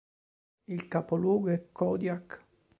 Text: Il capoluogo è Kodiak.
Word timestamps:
Il 0.67 0.87
capoluogo 0.89 1.49
è 1.49 1.67
Kodiak. 1.71 2.43